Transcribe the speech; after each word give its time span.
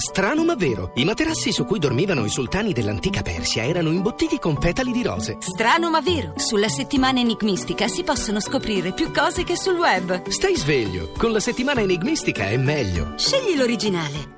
Strano 0.00 0.44
ma 0.44 0.54
vero, 0.54 0.92
i 0.94 1.04
materassi 1.04 1.50
su 1.50 1.64
cui 1.64 1.80
dormivano 1.80 2.24
i 2.24 2.28
sultani 2.28 2.72
dell'antica 2.72 3.20
Persia 3.22 3.64
erano 3.64 3.90
imbottiti 3.90 4.38
con 4.38 4.56
petali 4.56 4.92
di 4.92 5.02
rose. 5.02 5.38
Strano 5.40 5.90
ma 5.90 6.00
vero, 6.00 6.34
sulla 6.36 6.68
settimana 6.68 7.18
enigmistica 7.18 7.88
si 7.88 8.04
possono 8.04 8.38
scoprire 8.38 8.92
più 8.92 9.10
cose 9.10 9.42
che 9.42 9.56
sul 9.56 9.74
web. 9.74 10.28
Stai 10.28 10.54
sveglio, 10.54 11.10
con 11.18 11.32
la 11.32 11.40
settimana 11.40 11.80
enigmistica 11.80 12.46
è 12.48 12.56
meglio. 12.56 13.14
Scegli 13.16 13.56
l'originale. 13.56 14.36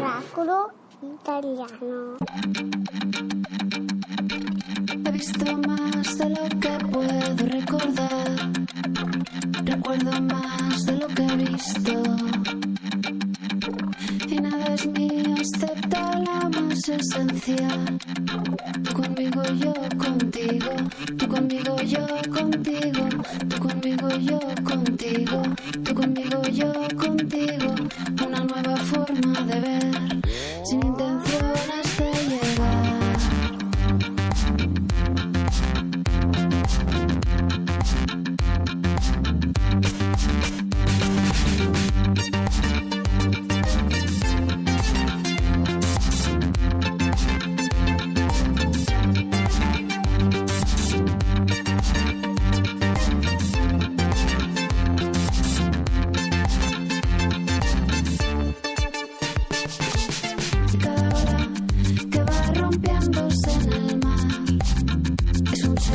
Oracolo 0.00 0.72
italiano. 1.00 2.16
He 5.04 5.10
visto 5.12 5.56
más 5.58 6.18
de 6.18 6.28
lo 6.28 6.48
que 6.58 6.78
puedo 6.90 7.46
recordar. 7.46 8.61
Recuerdo 9.74 10.20
más 10.20 10.84
de 10.84 10.92
lo 10.92 11.06
que 11.08 11.22
he 11.22 11.36
visto. 11.36 11.92
Y 14.28 14.34
nada 14.38 14.74
es 14.74 14.86
mío 14.86 15.34
excepto 15.38 15.96
la 15.96 16.50
más 16.50 16.88
esencial. 16.90 17.98
Conmigo, 18.92 19.42
yo 19.54 19.72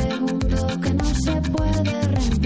es 0.08 0.20
un 0.20 0.40
segundo 0.40 0.80
que 0.80 0.94
no 0.94 1.04
se 1.04 1.32
puede 1.50 1.82
reemplazar. 1.82 2.37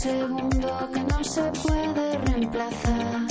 Segundo 0.00 0.88
que 0.94 1.00
no 1.00 1.22
se 1.22 1.42
puede 1.62 2.18
reemplazar. 2.18 3.26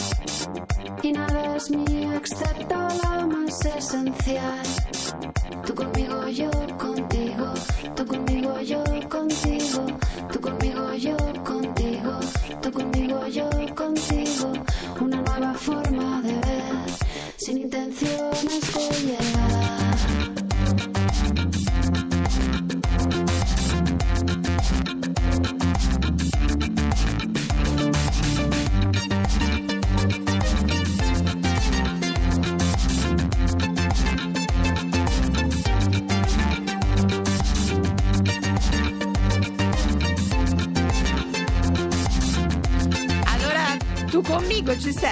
Y 1.02 1.12
nada 1.12 1.56
es 1.56 1.72
mío 1.72 2.13
excepto 2.13 2.75
lo 2.75 3.28
más 3.28 3.66
esencial. 3.66 4.68
Tú 5.66 5.74
conmigo, 5.74 6.28
yo 6.28 6.52
contigo. 6.78 7.53
Tú 7.96 8.06
conmigo, 8.06 8.62
yo 8.62 8.84
contigo. 9.09 9.81
Tú 10.31 10.40
conmigo, 10.40 10.94
yo 10.94 11.18
contigo. 11.44 12.19
Tú 12.62 12.72
conmigo, 12.72 13.28
yo 13.28 13.50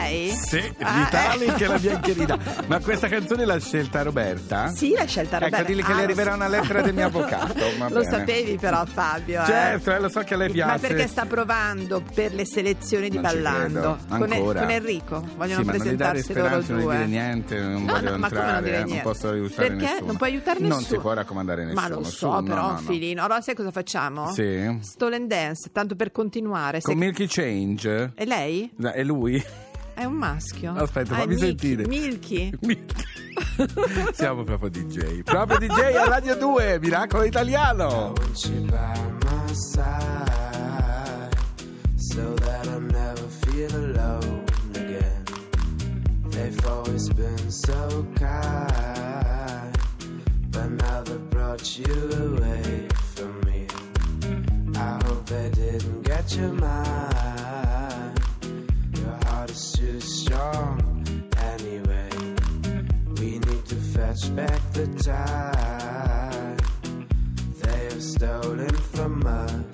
sei? 0.07 0.35
Sì, 0.35 0.73
Ah, 0.79 1.03
Vitalik 1.03 1.59
eh. 1.59 1.63
e 1.63 1.68
la 1.68 1.78
biancherina. 1.79 2.38
Ma 2.68 2.79
questa 2.79 3.07
canzone 3.07 3.45
l'ha 3.45 3.59
scelta 3.59 4.01
Roberta? 4.03 4.68
Sì, 4.69 4.91
l'hai 4.94 5.07
scelta 5.07 5.38
Roberta. 5.38 5.57
Ecco, 5.59 5.68
dilli 5.68 5.84
che 5.84 5.91
Ah, 5.91 5.95
le 5.95 6.03
arriverà 6.03 6.29
so. 6.31 6.35
una 6.35 6.47
lettera 6.47 6.81
del 6.81 6.94
mio 6.94 7.06
avvocato. 7.07 7.53
va 7.78 7.88
Lo 7.90 8.00
bene. 8.01 8.09
sapevi 8.09 8.57
però 8.57 8.85
Fabio, 8.85 9.41
eh? 9.41 9.45
Certo, 9.45 9.91
eh, 9.91 10.00
lo 10.00 10.09
so 10.09 10.22
che 10.22 10.34
a 10.34 10.38
lei 10.38 10.50
piace. 10.51 10.72
Ma 10.72 10.78
perché 10.79 11.07
sta 11.07 11.25
provando 11.25 12.01
per 12.13 12.34
le 12.34 12.45
selezioni 12.45 13.09
di 13.09 13.16
Non 13.18 13.23
Ballando 13.23 13.97
con, 14.09 14.19
con 14.19 14.69
Enrico. 14.69 15.19
Vogliono 15.35 15.59
sì, 15.62 15.66
ma 15.66 15.72
non 15.72 15.81
presentarsi 15.81 16.34
loro 16.34 16.45
speranze, 16.62 16.72
non 16.72 16.79
gli 16.79 16.84
due. 16.84 16.95
dire 16.95 17.07
niente, 17.07 17.59
non 17.59 17.84
No, 17.84 17.94
voglio 17.94 18.12
no, 18.12 18.18
ma 18.18 18.28
non 18.28 18.38
entrare, 18.38 18.63
dire 18.63 18.75
eh, 18.75 18.79
non 18.79 18.88
niente? 18.89 19.03
posso 19.07 19.29
aiutare 19.29 19.68
Perché? 19.69 19.84
nessuno. 19.85 20.06
Non 20.07 20.18
puoi 20.18 20.29
aiutare 20.29 20.59
Non 20.59 20.69
nessuno. 20.69 20.88
si 20.88 20.97
può 20.97 21.13
raccomandare 21.13 21.63
nessuno. 21.66 21.81
Ma 21.81 21.88
lo 21.89 22.03
so, 22.03 22.38
su, 22.38 22.44
però, 22.44 22.62
no, 22.62 22.72
no. 22.72 22.78
filino. 22.78 23.24
Allora, 23.24 23.41
sai 23.41 23.56
cosa 23.56 23.72
facciamo? 23.72 24.31
Sì. 24.34 24.78
Stolen 24.81 25.28
Dance, 25.28 25.69
tanto 25.72 25.95
per 25.95 26.12
continuare. 26.12 26.81
Con 26.81 26.94
Se- 26.94 27.00
Milky 27.00 27.25
Change? 27.28 28.12
E 28.16 28.25
lei? 28.25 28.72
È 28.94 29.03
lui? 29.03 29.44
È 29.97 30.03
un 30.06 30.13
maschio. 30.13 30.74
Aspetta, 30.75 31.16
Ah, 31.16 31.18
fammi 31.22 31.34
Milky- 31.34 31.46
sentire. 31.47 31.88
Milky. 31.88 32.52
Milky. 32.62 33.03
Siamo 34.13 34.44
proprio 34.44 34.69
DJ. 34.69 35.24
Proprio 35.24 35.58
DJ 35.58 35.96
a 35.96 36.08
Radio 36.08 36.38
2, 36.38 36.80
Miracolo 36.80 37.24
Italiano. 37.24 38.13
so 41.96 42.34
that 42.36 42.68
I 42.68 42.78
never 42.80 43.28
feel 43.46 43.74
alone 43.75 44.44
again. 44.75 45.24
They've 46.30 46.66
always 46.68 47.09
been 47.09 47.50
so 47.50 48.06
kind, 48.16 49.75
but 50.52 50.69
now 50.69 51.02
they've 51.03 51.30
brought 51.31 51.75
you 51.78 51.91
away 52.36 52.88
from 53.16 53.40
me. 53.46 53.66
I 54.75 55.00
hope 55.06 55.25
they 55.25 55.50
didn't 55.50 56.03
get 56.03 56.36
your 56.36 56.53
mind. 56.53 57.47
Is 59.57 59.72
too 59.72 60.00
strong 60.00 60.79
anyway. 61.35 62.09
We 63.19 63.39
need 63.39 63.65
to 63.65 63.75
fetch 63.75 64.36
back 64.36 64.62
the 64.74 64.86
time 65.01 66.57
they 67.63 67.86
have 67.86 68.04
stolen 68.04 68.69
from 68.69 69.25
us. 69.25 69.67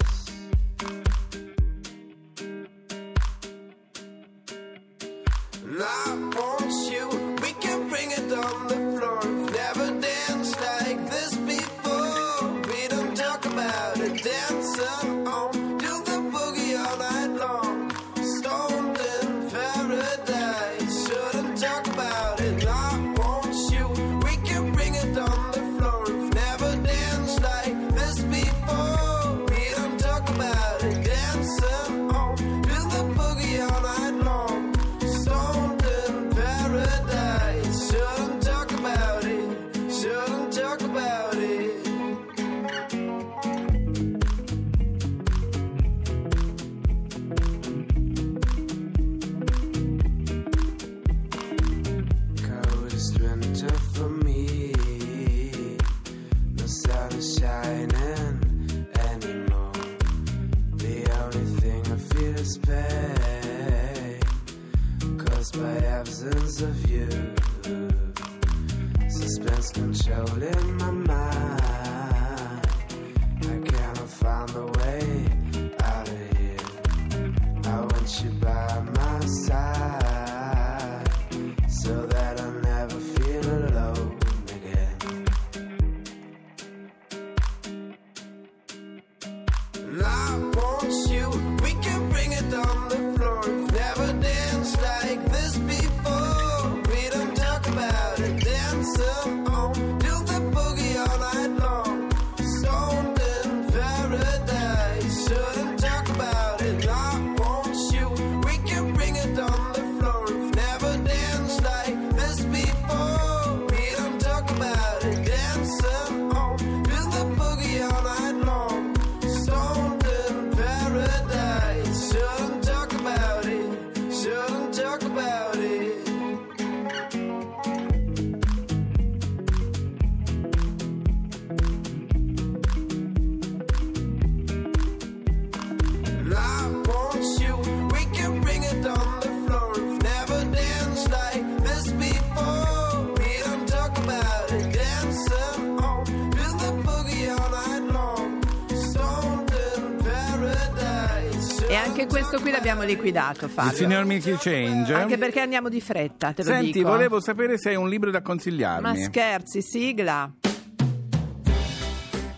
Anche 152.03 152.07
questo 152.07 152.39
qui 152.41 152.51
l'abbiamo 152.51 152.83
liquidato, 152.83 153.45
Il 153.45 153.51
Fabio. 153.51 153.75
signor 153.77 154.05
Mickey 154.05 154.35
Change. 154.38 154.94
Anche 154.94 155.17
perché 155.17 155.39
andiamo 155.39 155.69
di 155.69 155.79
fretta, 155.81 156.33
te 156.33 156.44
lo 156.44 156.50
Senti, 156.50 156.71
dico. 156.73 156.89
volevo 156.89 157.19
sapere 157.21 157.57
se 157.57 157.69
hai 157.69 157.75
un 157.75 157.88
libro 157.89 158.11
da 158.11 158.21
consigliarmi. 158.21 158.81
Ma 158.81 158.95
scherzi, 158.95 159.61
sigla. 159.61 160.31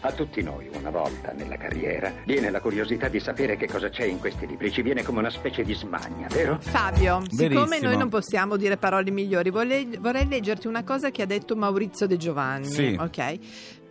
A 0.01 0.11
tutti 0.11 0.43
noi, 0.43 0.69
una 0.71 0.91
volta 0.91 1.31
nella 1.35 1.57
carriera, 1.57 2.13
viene 2.25 2.51
la 2.51 2.61
curiosità 2.61 3.07
di 3.07 3.19
sapere 3.19 3.57
che 3.57 3.67
cosa 3.67 3.89
c'è 3.89 4.03
in 4.03 4.19
questi 4.19 4.45
libri. 4.45 4.71
Ci 4.71 4.83
viene 4.83 5.01
come 5.01 5.17
una 5.17 5.31
specie 5.31 5.63
di 5.63 5.73
smania, 5.73 6.27
vero? 6.29 6.59
Fabio, 6.61 7.23
siccome 7.27 7.49
Verissimo. 7.65 7.87
noi 7.89 7.97
non 7.97 8.09
possiamo 8.09 8.55
dire 8.55 8.77
parole 8.77 9.09
migliori, 9.09 9.49
vorrei, 9.49 9.97
vorrei 9.99 10.27
leggerti 10.27 10.67
una 10.67 10.83
cosa 10.83 11.09
che 11.09 11.23
ha 11.23 11.25
detto 11.25 11.55
Maurizio 11.55 12.05
De 12.05 12.17
Giovanni. 12.17 12.67
Sì. 12.69 12.95
Ok? 12.99 13.39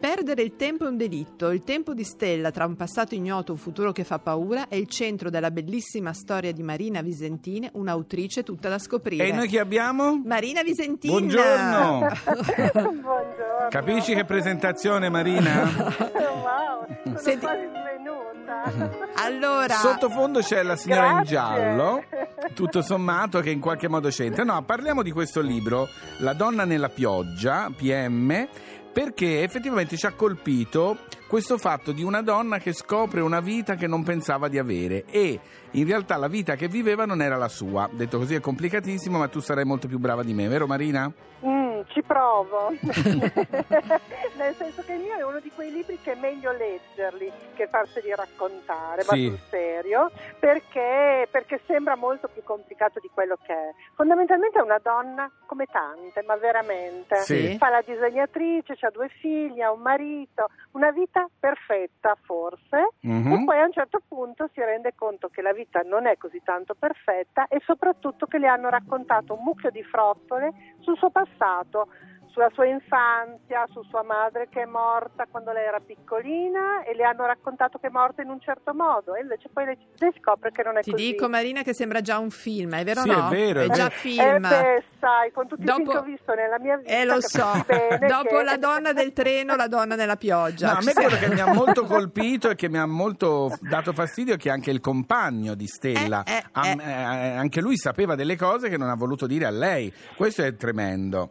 Perdere 0.05 0.43
il 0.43 0.55
tempo 0.57 0.85
è 0.85 0.89
un 0.89 0.99
delitto. 0.99 1.51
Il 1.51 1.65
tempo 1.65 1.95
di 1.95 2.05
Stella 2.05 2.51
tra 2.51 2.67
un 2.67 2.77
passato 2.77 3.15
ignoto 3.15 3.53
e 3.53 3.55
un 3.55 3.59
futuro 3.59 3.91
che 3.91 4.05
fa 4.05 4.19
paura 4.19 4.69
è 4.69 4.75
il 4.75 4.87
centro 4.87 5.31
della 5.31 5.51
bellissima 5.51 6.13
storia 6.13 6.53
di 6.53 6.63
Marina 6.63 7.01
Visentini, 7.01 7.71
un'autrice 7.73 8.43
tutta 8.43 8.69
da 8.69 8.79
scoprire. 8.79 9.27
E 9.27 9.33
noi 9.33 9.49
chi 9.49 9.57
abbiamo? 9.57 10.21
Marina 10.23 10.63
Visentina! 10.63 11.15
Buongiorno! 11.15 11.99
Buongiorno. 13.01 13.69
Capisci 13.71 14.13
che 14.15 14.27
presentazione, 14.27 15.09
Marina? 15.09 16.13
Wow, 16.45 16.87
sono 17.05 17.19
Senti- 17.19 17.47
quasi 17.47 17.63
svenuta. 17.63 19.25
Allora, 19.25 19.75
Sottofondo 19.75 20.41
c'è 20.41 20.63
la 20.63 20.77
signora 20.77 21.07
in 21.07 21.13
Grazie. 21.23 21.35
giallo, 21.35 22.03
tutto 22.53 22.83
sommato, 22.83 23.41
che 23.41 23.49
in 23.49 23.61
qualche 23.61 23.89
modo 23.89 24.11
c'entra. 24.11 24.45
No, 24.45 24.63
parliamo 24.65 25.03
di 25.03 25.11
questo 25.11 25.41
libro, 25.41 25.89
La 26.19 26.35
donna 26.35 26.67
nella 26.67 26.91
pioggia, 26.91 27.73
PM, 27.75 28.47
perché 28.95 29.43
effettivamente 29.43 29.97
ci 29.97 30.07
ha 30.07 30.13
colpito 30.13 30.99
questo 31.27 31.59
fatto 31.59 31.91
di 31.91 32.05
una 32.05 32.23
donna 32.23 32.59
che 32.59 32.73
scopre 32.73 33.21
una 33.21 33.41
vita 33.41 33.75
che 33.75 33.89
non 33.89 34.05
pensava 34.05 34.47
di 34.47 34.57
avere 34.57 35.05
e 35.11 35.41
in 35.73 35.85
realtà 35.85 36.17
la 36.17 36.29
vita 36.29 36.55
che 36.55 36.69
viveva 36.69 37.05
non 37.05 37.21
era 37.21 37.37
la 37.37 37.49
sua. 37.49 37.91
Detto 37.93 38.19
così 38.19 38.35
è 38.35 38.41
complicatissimo, 38.41 39.19
ma 39.19 39.27
tu 39.27 39.41
sarai 39.41 39.65
molto 39.65 39.89
più 39.89 39.99
brava 39.99 40.23
di 40.23 40.33
me, 40.33 40.47
vero 40.47 40.69
Marina? 40.69 41.13
Mm, 41.45 41.54
ci 41.89 42.03
provo. 42.03 42.71
Nel 44.37 44.55
senso 44.55 44.83
che 44.83 44.93
il 44.95 45.01
mio 45.01 45.15
è 45.17 45.23
uno 45.23 45.41
di 45.41 45.51
quei 45.51 45.71
libri 45.71 45.99
che 46.01 46.13
è 46.13 46.15
meglio 46.17 46.53
leggerli 46.53 47.31
che 47.55 47.67
farseli 47.69 48.15
raccontare, 48.15 49.03
Sì. 49.03 49.09
ma 49.25 49.29
sul 49.37 49.39
serio, 49.49 50.11
perché, 50.39 51.27
perché 51.31 51.61
sembra 51.67 51.97
molto 51.97 52.29
più 52.29 52.43
complicato 52.43 53.01
di 53.01 53.11
quello 53.13 53.37
che 53.45 53.53
è. 53.53 53.71
Fondamentalmente 53.95 54.59
è 54.59 54.63
una 54.63 54.79
donna 54.83 55.31
come 55.47 55.67
tante, 55.67 56.23
ma 56.23 56.37
veramente. 56.37 57.17
Sì. 57.17 57.57
Fa 57.59 57.69
la 57.71 57.83
disegnatrice, 57.85 58.77
ha 58.81 58.91
due 58.91 59.09
figli, 59.21 59.61
ha 59.61 59.73
un 59.73 59.81
marito, 59.81 60.49
una 60.73 60.91
vita 60.91 61.29
perfetta 61.39 62.17
forse, 62.23 62.91
Mhm. 63.01 63.33
e 63.33 63.45
poi 63.45 63.61
a 63.61 63.65
un 63.65 63.73
certo 63.73 64.01
punto 64.07 64.49
si 64.53 64.61
rende 64.61 64.93
conto 64.95 65.29
che 65.29 65.43
la 65.43 65.53
vita 65.53 65.81
non 65.85 66.07
è 66.07 66.17
così 66.17 66.41
tanto 66.45 66.75
perfetta 66.75 67.47
e 67.49 67.61
soprattutto 67.65 68.27
che 68.27 68.39
le 68.39 68.49
hanno 68.49 68.69
raccontato 68.69 69.35
un 69.35 69.43
mucchio 69.43 69.71
di 69.71 69.83
frottole 69.83 70.53
sul 70.85 70.97
suo 70.97 71.11
passato, 71.11 71.89
sulla 72.35 72.51
sua 72.53 72.67
infanzia, 72.67 73.65
su 73.71 73.81
sua 73.89 74.03
madre 74.03 74.49
che 74.51 74.63
è 74.63 74.65
morta 74.65 75.25
quando 75.31 75.53
lei 75.53 75.67
era 75.67 75.79
piccolina 75.79 76.83
e 76.83 76.93
le 76.97 77.05
hanno 77.05 77.27
raccontato 77.27 77.79
che 77.79 77.87
è 77.87 77.91
morta 77.91 78.23
in 78.23 78.29
un 78.29 78.41
certo 78.41 78.75
modo 78.75 79.15
e 79.15 79.21
invece 79.21 79.49
poi 79.53 79.67
lei, 79.67 79.79
lei 79.99 80.13
scopre 80.21 80.51
che 80.51 80.65
non 80.65 80.77
è 80.77 80.81
ti 80.81 80.91
così. 80.91 81.13
dico 81.13 81.29
Marina 81.29 81.63
che 81.63 81.73
sembra 81.75 82.01
già 82.01 82.19
un 82.19 82.31
film, 82.31 82.75
è 82.75 82.83
vero 82.83 83.03
Sì, 83.03 83.09
no? 83.11 83.29
è 83.29 83.31
vero, 83.31 83.61
è 83.61 83.69
già 83.69 83.85
vero. 83.85 83.91
film. 83.91 84.21
Eh 84.21 84.39
beh, 84.41 84.85
sai, 84.99 85.31
con 85.31 85.47
tutti 85.47 85.63
Dopo- 85.63 85.81
i 85.81 85.85
film 85.85 85.93
che 85.93 85.99
ho 85.99 86.03
visto 86.03 86.35
nella 86.35 86.59
mia 86.59 86.77
vita 86.77 86.91
Eh 86.91 87.05
lo 87.05 87.21
so, 87.21 87.53
dopo 88.09 88.37
che- 88.37 88.43
la 88.43 88.57
donna 88.57 88.93
del 88.93 89.13
treno, 89.13 89.55
la 89.55 89.69
donna 89.69 89.95
nella 89.95 90.17
pioggia. 90.17 90.73
No, 90.73 90.79
a 90.79 90.83
me 90.83 90.93
quello 90.93 91.17
che 91.17 91.29
mi 91.29 91.39
ha 91.41 91.53
molto 91.55 91.85
colpito 91.85 92.51
e 92.51 92.57
che 92.57 92.69
mi 92.69 92.79
ha 92.79 92.87
molto 92.87 93.57
dato 93.61 93.93
fastidio 93.93 94.35
è 94.35 94.37
che 94.37 94.51
anche 94.51 94.73
il 94.73 94.81
compagno 94.81 95.55
di 95.55 95.69
Stella, 95.69 96.25
Eh, 96.25 96.33
eh, 96.33 96.45
am- 96.51 96.81
eh. 96.81 96.85
eh, 96.91 97.37
anche 97.37 97.61
lui 97.61 97.77
sapeva 97.77 98.17
delle 98.17 98.37
cose 98.37 98.69
che 98.69 98.77
non 98.77 98.89
ha 98.91 98.97
voluto 98.97 99.29
dire 99.29 99.45
a 99.47 99.51
lei. 99.51 99.93
Questo 100.17 100.43
è 100.43 100.57
tremendo. 100.57 101.31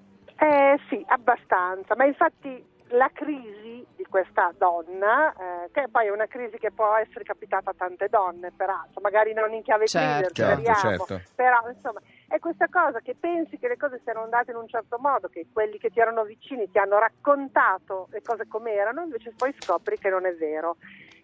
Eh 0.73 0.79
sì, 0.89 1.03
abbastanza, 1.07 1.95
ma 1.95 2.05
infatti 2.05 2.65
la 2.87 3.07
crisi 3.13 3.85
di 3.95 4.03
questa 4.09 4.51
donna, 4.57 5.31
eh, 5.33 5.69
che 5.71 5.85
poi 5.91 6.07
è 6.07 6.09
una 6.09 6.25
crisi 6.25 6.57
che 6.57 6.71
può 6.71 6.95
essere 6.95 7.23
capitata 7.23 7.69
a 7.69 7.73
tante 7.77 8.07
donne, 8.09 8.51
peraltro, 8.51 8.99
magari 8.99 9.33
non 9.33 9.53
in 9.53 9.61
chiave 9.61 9.85
Certo. 9.85 10.33
thriller, 10.33 10.65
Certo, 10.73 10.73
speriamo, 10.73 11.05
certo. 11.05 11.31
però 11.35 11.69
insomma 11.69 11.99
è 12.33 12.39
questa 12.39 12.67
cosa 12.67 12.99
che 12.99 13.15
pensi 13.19 13.59
che 13.59 13.67
le 13.67 13.77
cose 13.77 14.01
siano 14.03 14.23
andate 14.23 14.49
in 14.49 14.57
un 14.57 14.67
certo 14.67 14.97
modo, 14.99 15.27
che 15.27 15.45
quelli 15.53 15.77
che 15.77 15.89
ti 15.91 15.99
erano 15.99 16.23
vicini 16.23 16.67
ti 16.71 16.79
hanno 16.79 16.97
raccontato 16.97 18.07
le 18.09 18.23
cose 18.23 18.47
come 18.47 18.73
erano, 18.73 19.03
invece 19.03 19.33
poi 19.37 19.53
scopri 19.59 19.99
che 19.99 20.09
non 20.09 20.25
è 20.25 20.33
vero. 20.33 20.77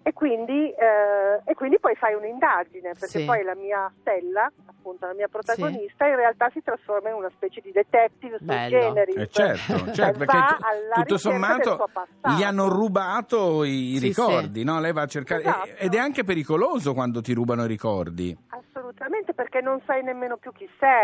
E 0.04 0.14
quindi, 0.14 0.72
eh, 0.72 1.42
e 1.44 1.54
quindi 1.56 1.80
poi 1.80 1.96
fai 1.96 2.14
un'indagine, 2.14 2.94
perché 2.94 3.20
Sì. 3.20 3.26
poi 3.26 3.44
la 3.44 3.56
mia 3.56 3.92
Stella, 4.00 4.50
appunto 4.68 5.08
la 5.08 5.14
mia 5.16 5.28
protagonista, 5.28 6.06
in 6.06 6.16
realtà 6.16 6.50
si 6.54 6.62
trasforma 6.62 7.10
in 7.10 7.16
una 7.16 7.30
specie 7.36 7.60
di 7.60 7.72
detective 7.72 8.38
sui 8.38 8.46
Bello. 8.48 8.70
generi. 8.70 9.14
Eh, 9.14 9.28
certo, 9.28 9.66
certo, 9.92 10.18
perché 10.20 10.38
va 10.38 10.46
tu- 10.46 10.64
alla 10.64 10.94
tutto 11.04 11.18
sommato 11.18 11.90
gli 12.38 12.44
hanno 12.44 12.70
rubato 12.70 13.64
i 13.64 13.98
Sì, 13.98 14.08
ricordi, 14.08 14.64
no? 14.64 14.80
Lei 14.80 14.94
va 14.94 15.02
a 15.02 15.08
cercare 15.08 15.42
Esatto. 15.42 15.70
ed 15.80 15.94
è 15.96 15.98
anche 15.98 16.24
pericoloso 16.24 16.94
quando 16.94 17.20
ti 17.22 17.34
rubano 17.34 17.66
i 17.66 17.68
ricordi. 17.68 18.38
Assolutamente, 18.52 19.34
perché 19.34 19.62
non 19.62 19.82
sai 19.86 20.02
nemmeno 20.04 20.38
più 20.38 20.52
chi 20.54 20.68
sei, 20.80 20.99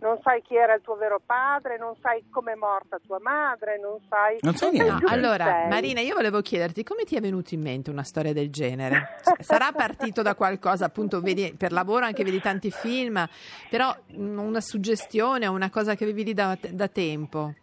non 0.00 0.18
sai 0.22 0.42
chi 0.42 0.56
era 0.56 0.74
il 0.74 0.82
tuo 0.82 0.96
vero 0.96 1.20
padre, 1.24 1.78
non 1.78 1.94
sai 2.00 2.24
come 2.30 2.52
è 2.52 2.54
morta 2.54 2.98
tua 3.04 3.18
madre, 3.20 3.78
non 3.78 3.98
sai... 4.08 4.38
Non 4.40 4.54
sai 4.54 4.72
niente. 4.72 5.04
chi 5.04 5.12
allora, 5.12 5.44
sei. 5.44 5.68
Marina, 5.68 6.00
io 6.00 6.14
volevo 6.14 6.40
chiederti 6.40 6.82
come 6.84 7.04
ti 7.04 7.16
è 7.16 7.20
venuto 7.20 7.54
in 7.54 7.62
mente 7.62 7.90
una 7.90 8.02
storia 8.02 8.32
del 8.32 8.50
genere? 8.50 9.18
Sarà 9.40 9.72
partito 9.72 10.22
da 10.22 10.34
qualcosa, 10.34 10.84
appunto, 10.84 11.20
vedi, 11.20 11.54
per 11.56 11.72
lavoro 11.72 12.04
anche 12.04 12.24
vedi 12.24 12.40
tanti 12.40 12.70
film, 12.70 13.24
però 13.68 13.94
mm, 14.12 14.38
una 14.38 14.60
suggestione 14.60 15.46
o 15.46 15.52
una 15.52 15.70
cosa 15.70 15.94
che 15.94 16.04
avevi 16.04 16.24
lì 16.24 16.34
da, 16.34 16.56
da 16.70 16.88
tempo? 16.88 17.54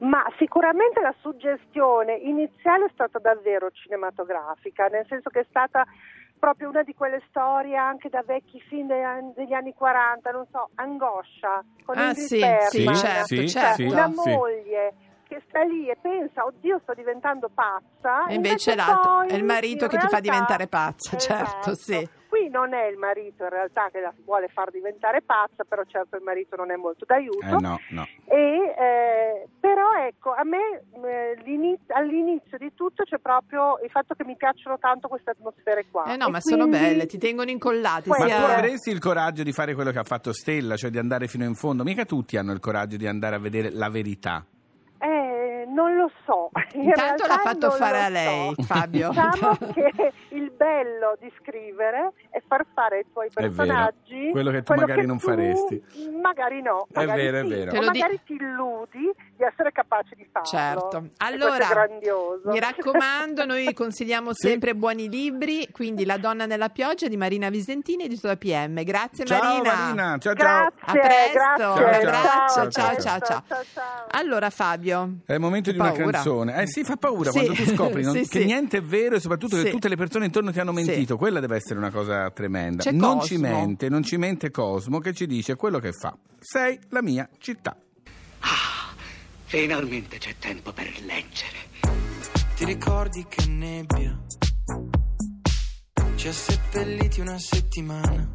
Ma 0.00 0.24
sicuramente 0.38 1.00
la 1.00 1.14
suggestione 1.20 2.14
iniziale 2.14 2.86
è 2.86 2.90
stata 2.92 3.18
davvero 3.18 3.70
cinematografica, 3.70 4.86
nel 4.86 5.04
senso 5.06 5.28
che 5.28 5.40
è 5.40 5.46
stata 5.48 5.84
proprio 6.40 6.68
una 6.70 6.82
di 6.82 6.94
quelle 6.94 7.22
storie 7.28 7.76
anche 7.76 8.08
da 8.08 8.22
vecchi 8.26 8.58
film 8.62 8.88
degli 8.88 9.02
anni, 9.02 9.32
degli 9.36 9.52
anni 9.52 9.72
40, 9.74 10.30
non 10.30 10.46
so, 10.50 10.70
Angoscia, 10.74 11.62
con 11.84 11.96
Ah, 11.98 12.08
Ingrid 12.08 12.16
sì, 12.26 12.38
sì, 12.70 12.84
Bergman. 12.84 12.94
certo, 12.96 13.34
Cioè, 13.36 13.46
certo. 13.46 13.82
Una 13.84 14.08
sì. 14.10 14.28
moglie 14.30 14.94
che 15.28 15.40
sta 15.46 15.62
lì 15.62 15.88
e 15.88 15.96
pensa, 16.00 16.44
oddio 16.44 16.80
sto 16.82 16.92
diventando 16.94 17.48
pazza. 17.54 18.26
E 18.26 18.34
invece 18.34 18.74
l'altro 18.74 19.00
poi 19.18 19.28
è 19.28 19.34
il 19.34 19.44
marito 19.44 19.86
che 19.86 19.96
ti 19.98 20.08
fa 20.08 20.18
realtà- 20.18 20.20
diventare 20.20 20.66
pazza, 20.66 21.16
Esatto. 21.16 21.44
certo, 21.44 21.74
sì. 21.76 22.08
Qui 22.30 22.48
non 22.48 22.74
è 22.74 22.86
il 22.86 22.96
marito 22.96 23.42
in 23.42 23.48
realtà 23.50 23.88
che 23.90 24.00
la 24.00 24.12
vuole 24.24 24.46
far 24.48 24.70
diventare 24.70 25.20
pazza, 25.20 25.64
però 25.64 25.82
certo 25.84 26.16
il 26.16 26.22
marito 26.22 26.54
non 26.56 26.70
è 26.70 26.76
molto 26.76 27.04
d'aiuto. 27.04 27.44
Eh 27.44 27.60
no, 27.60 27.78
no. 27.90 28.06
E, 28.26 28.74
eh, 28.78 29.48
però 29.80 30.06
ecco, 30.06 30.34
a 30.34 30.44
me 30.44 30.82
eh, 31.08 31.40
l'iniz- 31.44 31.88
all'inizio 31.88 32.58
di 32.58 32.72
tutto 32.74 33.02
c'è 33.04 33.18
proprio 33.18 33.78
il 33.82 33.90
fatto 33.90 34.14
che 34.14 34.24
mi 34.24 34.36
piacciono 34.36 34.78
tanto 34.78 35.08
queste 35.08 35.30
atmosfere 35.30 35.86
qua. 35.90 36.04
Eh 36.04 36.16
no, 36.16 36.26
E 36.26 36.30
ma 36.30 36.40
sono 36.40 36.66
quindi- 36.66 36.78
belle, 36.86 37.06
ti 37.06 37.16
tengono 37.16 37.48
incollati. 37.50 38.08
Ma 38.10 38.16
sia- 38.16 38.36
tu 38.36 38.44
avresti 38.44 38.90
il 38.90 38.98
coraggio 38.98 39.42
di 39.42 39.52
fare 39.52 39.74
quello 39.74 39.90
che 39.90 39.98
ha 39.98 40.04
fatto 40.04 40.32
Stella, 40.34 40.76
cioè 40.76 40.90
di 40.90 40.98
andare 40.98 41.28
fino 41.28 41.44
in 41.44 41.54
fondo? 41.54 41.82
Mica 41.82 42.04
tutti 42.04 42.36
hanno 42.36 42.52
il 42.52 42.60
coraggio 42.60 42.96
di 42.98 43.06
andare 43.06 43.36
a 43.36 43.38
vedere 43.38 43.70
la 43.70 43.88
verità. 43.88 44.44
Eh, 44.98 45.64
non 45.66 45.96
lo 45.96 46.10
so. 46.26 46.50
In 46.74 46.82
Intanto 46.82 47.26
l'ha 47.26 47.38
fatto 47.38 47.70
fare 47.70 48.02
a 48.02 48.08
lei, 48.10 48.52
so. 48.54 48.62
Fabio. 48.64 49.08
Diciamo 49.08 49.56
che 49.72 50.12
bello 50.60 51.16
di 51.18 51.32
scrivere 51.40 52.12
è 52.28 52.42
far 52.46 52.66
fare 52.74 52.96
ai 52.98 53.04
tuoi 53.10 53.28
vero. 53.32 53.48
personaggi 53.48 54.28
Quello 54.30 54.50
che 54.50 54.62
tu 54.62 54.74
magari 54.74 55.06
non 55.06 55.18
tu 55.18 55.26
faresti. 55.28 55.82
Magari 56.20 56.60
no, 56.60 56.86
È 56.92 56.98
magari 56.98 57.22
vero, 57.22 57.38
è 57.38 57.42
sì. 57.44 57.48
vero. 57.48 57.70
Te 57.70 57.78
O 57.78 57.80
lo 57.80 57.90
di- 57.90 57.98
magari 57.98 58.20
ti 58.26 58.32
illudi 58.34 59.10
di 59.36 59.42
essere 59.44 59.72
capace 59.72 60.14
di 60.16 60.26
farlo. 60.30 60.48
Certo. 60.48 61.08
Allora, 61.18 61.66
è 61.86 61.98
mi 62.44 62.60
raccomando, 62.60 63.46
noi 63.46 63.72
consigliamo 63.72 64.32
Sì. 64.34 64.48
sempre 64.48 64.74
buoni 64.74 65.08
libri, 65.08 65.66
quindi 65.72 66.04
La 66.04 66.18
donna 66.18 66.44
nella 66.44 66.68
pioggia 66.68 67.08
di 67.08 67.16
Marina 67.16 67.48
Visentini 67.48 68.04
edito 68.04 68.26
da 68.26 68.36
PM. 68.36 68.82
Grazie 68.84 69.24
Ciao 69.24 69.42
Marina. 69.42 69.74
Marina, 69.74 70.18
ciao 70.18 70.34
ciao. 70.34 70.68
Grazie, 70.70 70.80
A 70.80 70.92
presto, 70.92 71.40
grazie. 71.56 71.64
un 71.64 71.74
Ciao, 71.74 72.20
abbraccio, 72.20 72.54
ciao, 72.54 72.70
ciao 72.70 73.00
ciao, 73.00 73.00
ciao 73.00 73.20
ciao. 73.42 73.62
ciao. 73.72 74.06
Allora 74.10 74.50
Fabio, 74.50 75.14
È 75.24 75.32
il 75.32 75.40
momento 75.40 75.70
Che 75.70 75.76
di 75.76 75.80
una 75.82 75.92
paura. 75.92 76.10
canzone. 76.10 76.60
Eh 76.62 76.66
sì, 76.66 76.84
fa 76.84 76.96
paura 76.96 77.30
Sì. 77.30 77.38
quando 77.44 77.62
tu 77.62 77.64
scopri 77.74 78.02
non- 78.02 78.08
Sì, 78.20 78.28
che 78.28 78.40
sì. 78.40 78.44
niente 78.44 78.76
è 78.78 78.82
vero 78.82 79.14
e 79.14 79.20
soprattutto 79.20 79.56
che 79.56 79.62
Sì. 79.64 79.70
tutte 79.70 79.88
le 79.88 79.96
persone 79.96 80.26
intorno 80.26 80.49
ti 80.52 80.60
hanno 80.60 80.74
Sì. 80.76 80.84
mentito. 80.84 81.16
Quella 81.16 81.40
deve 81.40 81.56
essere 81.56 81.78
una 81.78 81.90
cosa 81.90 82.30
tremenda. 82.30 82.82
C'è 82.82 82.92
non 82.92 83.18
Cosmo. 83.18 83.22
ci 83.26 83.36
mente, 83.38 83.88
non 83.88 84.02
ci 84.02 84.16
mente 84.16 84.50
Cosmo 84.50 84.98
che 84.98 85.12
ci 85.12 85.26
dice 85.26 85.56
quello 85.56 85.78
che 85.78 85.92
fa. 85.92 86.16
Sei 86.38 86.78
la 86.90 87.02
mia 87.02 87.28
città. 87.38 87.76
Finalmente 89.46 90.18
c'è 90.18 90.34
tempo 90.38 90.72
per 90.72 90.86
leggere. 91.04 91.56
Ti 92.54 92.64
ricordi 92.64 93.26
che 93.28 93.46
nebbia 93.46 94.16
ci 96.14 96.28
ha 96.28 96.32
seppelliti 96.32 97.20
una 97.20 97.38
settimana? 97.38 98.28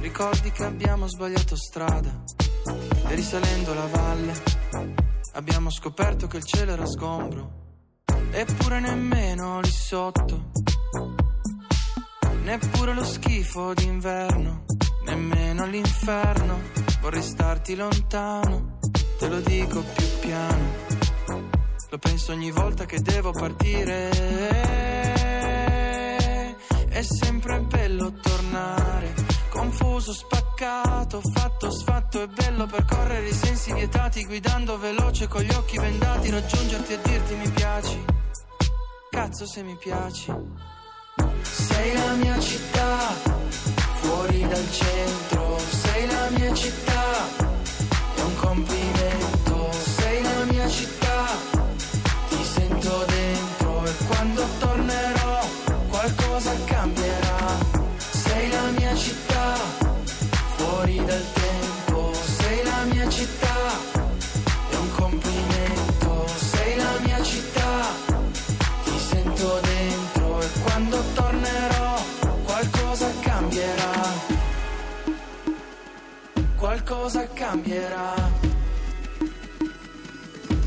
Ricordi 0.00 0.50
che 0.52 0.64
abbiamo 0.64 1.06
sbagliato 1.06 1.54
strada 1.56 2.22
e 3.08 3.14
risalendo 3.14 3.74
la 3.74 3.86
valle 3.86 4.32
abbiamo 5.34 5.70
scoperto 5.70 6.26
che 6.26 6.38
il 6.38 6.44
cielo 6.44 6.72
era 6.72 6.86
sgombro, 6.86 7.69
eppure 8.32 8.80
nemmeno 8.80 9.60
lì 9.60 9.70
sotto, 9.70 10.50
neppure 12.42 12.94
lo 12.94 13.04
schifo 13.04 13.74
d'inverno, 13.74 14.64
nemmeno 15.04 15.66
l'inferno, 15.66 16.60
vorrei 17.00 17.22
starti 17.22 17.74
lontano, 17.74 18.78
te 19.18 19.28
lo 19.28 19.40
dico 19.40 19.82
più 19.82 20.06
piano. 20.20 20.88
Lo 21.90 21.98
penso 21.98 22.30
ogni 22.30 22.52
volta 22.52 22.84
che 22.84 23.00
devo 23.00 23.32
partire. 23.32 24.10
È 26.88 27.02
sempre 27.02 27.60
bello 27.62 28.12
tornare. 28.12 29.19
Confuso, 29.50 30.12
spaccato, 30.12 31.20
fatto, 31.20 31.70
sfatto. 31.70 32.22
È 32.22 32.26
bello 32.26 32.66
percorrere 32.66 33.28
i 33.28 33.32
sensi 33.32 33.72
vietati. 33.72 34.24
Guidando 34.24 34.78
veloce 34.78 35.28
con 35.28 35.42
gli 35.42 35.52
occhi 35.52 35.78
vendati. 35.78 36.30
Raggiungerti 36.30 36.92
e 36.92 37.00
dirti 37.02 37.34
mi 37.34 37.48
piaci. 37.50 38.04
Cazzo 39.10 39.46
se 39.46 39.62
mi 39.62 39.76
piaci. 39.76 40.32
Sei 41.42 41.92
la 41.94 42.14
mia 42.14 42.38
città. 42.38 42.98
Fuori 44.00 44.46
dal 44.46 44.70
centro. 44.70 45.58
Sei 45.58 46.06
la 46.06 46.28
mia 46.30 46.54
città. 46.54 47.26
È 48.14 48.20
un 48.20 48.36
complimento. 48.36 49.72
Sei 49.72 50.22
la 50.22 50.44
mia 50.44 50.68
città 50.68 51.00
ti 52.28 52.44
sento 52.44 53.04
dentro 53.06 53.84
e 53.84 53.92
quando 54.06 54.46
tornerò 54.58 55.40
qualcosa 55.88 56.52
cambierà. 56.64 57.29
Cambierà 77.50 78.14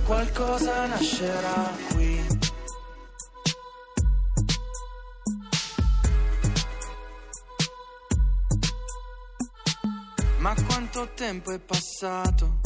qualcosa 0.03 0.85
nascerà 0.87 1.71
qui. 1.93 2.21
Ma 10.39 10.53
quanto 10.67 11.09
tempo 11.15 11.51
è 11.51 11.59
passato? 11.59 12.59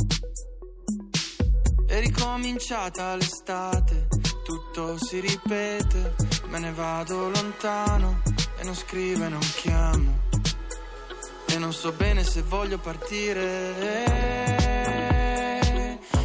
È 1.85 1.99
ricominciata 1.99 3.15
l'estate, 3.15 4.07
tutto 4.43 4.97
si 4.97 5.19
ripete, 5.19 6.15
me 6.47 6.57
ne 6.57 6.71
vado 6.71 7.29
lontano 7.29 8.23
e 8.57 8.63
non 8.63 8.73
scrivo 8.73 9.25
e 9.25 9.29
non 9.29 9.47
chiamo. 9.61 10.26
Non 11.57 11.73
so 11.73 11.91
bene 11.91 12.23
se 12.23 12.43
voglio 12.43 12.77
partire. 12.77 13.73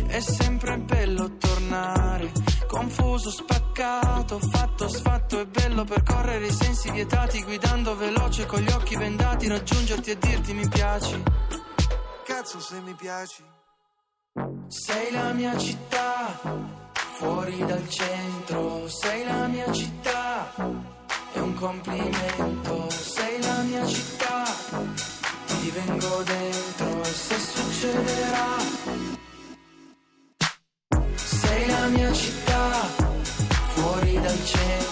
È 0.07 0.21
sempre 0.21 0.79
bello 0.79 1.37
tornare, 1.37 2.31
confuso, 2.69 3.31
spaccato, 3.31 4.39
fatto, 4.39 4.89
sfatto. 4.89 5.41
È 5.41 5.47
bello 5.47 5.85
percorrere 5.85 6.47
i 6.47 6.53
sensi 6.53 6.93
vietati, 6.93 7.43
guidando 7.43 7.97
veloce 7.97 8.47
con 8.47 8.61
gli 8.61 8.71
occhi 8.71 8.95
vendati, 8.97 9.49
raggiungerti 9.49 10.11
e 10.11 10.19
dirti 10.19 10.53
mi 10.53 10.69
piaci. 10.69 11.23
Cazzo 12.25 12.61
se 12.61 12.81
mi 12.81 12.95
piaci. 12.95 13.43
Sei 14.69 15.11
la 15.11 15.33
mia 15.33 15.59
città, 15.59 16.41
fuori 17.15 17.59
dal 17.65 17.89
centro, 17.89 18.89
sei 18.89 19.25
la 19.25 19.47
mia 19.47 19.73
città, 19.73 20.55
è 21.33 21.39
un 21.39 21.55
complimento, 21.55 22.91
sei 22.91 23.43
la 23.43 23.63
mia 23.63 23.87
città, 23.87 25.12
ti 25.63 25.71
vengo 25.71 26.23
dentro 26.25 27.03
e 27.03 27.13
se 27.13 27.39
succederà, 27.39 28.57
sei 31.15 31.67
la 31.69 31.87
mia 31.87 32.13
città, 32.13 32.71
fuori 33.75 34.21
dal 34.21 34.45
centro, 34.45 34.92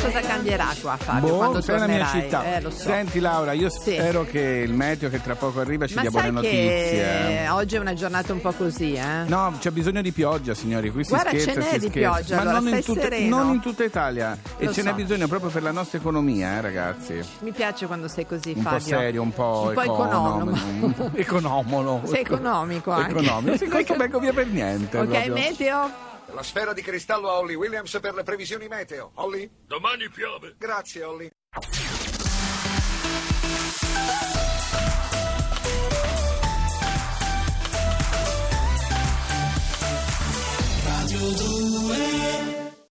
cosa 0.00 0.20
cambierà 0.20 0.68
qua 0.80 0.96
Fabio 0.96 1.28
Boh, 1.28 1.36
quando 1.36 1.60
sei 1.60 1.78
la 1.78 1.86
mia 1.86 2.06
città. 2.06 2.56
Eh, 2.56 2.60
lo 2.60 2.70
so. 2.70 2.78
Senti 2.78 3.20
Laura, 3.20 3.52
io 3.52 3.68
Sì. 3.70 3.92
spero 3.92 4.24
che 4.24 4.40
il 4.40 4.72
meteo 4.72 5.08
che 5.10 5.20
tra 5.22 5.34
poco 5.34 5.60
arriva 5.60 5.86
ci 5.86 5.94
Ma 5.94 6.00
dia 6.02 6.10
buone 6.10 6.30
notizie. 6.30 7.48
oggi 7.48 7.76
è 7.76 7.78
una 7.78 7.94
giornata 7.94 8.32
un 8.32 8.40
po' 8.40 8.52
così, 8.52 8.94
eh? 8.94 9.24
No, 9.26 9.54
c'è 9.58 9.70
bisogno 9.70 10.02
di 10.02 10.12
pioggia, 10.12 10.54
signori. 10.54 10.90
Qui 10.90 11.04
si 11.04 11.10
Guarda, 11.10 11.30
scherza, 11.30 11.52
ce 11.52 11.58
n'è 11.58 11.64
si 11.64 11.78
di 11.78 11.88
scherza. 11.88 11.98
pioggia, 11.98 12.34
ma 12.36 12.40
allora, 12.42 12.58
non, 12.60 12.74
in 12.74 12.84
tutta, 12.84 13.08
non 13.28 13.54
in 13.54 13.60
tutta 13.60 13.84
Italia. 13.84 14.38
E 14.58 14.64
Lo 14.66 14.72
ce 14.72 14.82
n'è 14.82 14.88
so. 14.90 14.94
bisogno 14.94 15.26
proprio 15.28 15.50
per 15.50 15.62
la 15.62 15.72
nostra 15.72 15.98
economia, 15.98 16.56
eh, 16.56 16.60
ragazzi. 16.60 17.20
Mi 17.40 17.52
piace 17.52 17.86
quando 17.86 18.08
sei 18.08 18.26
così, 18.26 18.52
Un 18.56 18.62
Fabio. 18.62 18.78
po' 18.78 18.84
serio, 18.84 19.22
un 19.22 19.32
po', 19.32 19.64
Un 19.68 19.74
po' 19.74 19.82
economo. 19.82 20.50
economico. 20.50 21.10
economolo. 21.14 22.00
Sei 22.06 22.20
economico 22.20 22.90
anche. 22.90 23.10
Economico. 23.12 23.56
Sì, 23.56 23.66
questo 23.68 23.96
vengo 23.96 24.18
via 24.18 24.32
per 24.32 24.46
niente. 24.46 24.98
Ok, 24.98 25.08
proprio. 25.08 25.32
meteo? 25.34 25.90
La 26.32 26.42
sfera 26.42 26.72
di 26.72 26.82
cristallo 26.82 27.28
a 27.28 27.38
Holly 27.38 27.54
Williams 27.54 27.98
per 28.00 28.14
le 28.14 28.22
previsioni 28.22 28.68
meteo. 28.68 29.12
Holly? 29.14 29.50
Domani 29.66 30.08
piove. 30.08 30.54
Grazie, 30.58 31.02
Holly. 31.02 31.30